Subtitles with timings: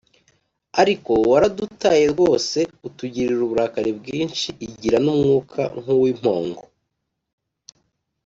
[0.81, 4.47] Ariko waradutaye rwose, Utugirira uburakari bwinshi.
[4.65, 6.61] Igira n'umwuka nk'uw'impongo!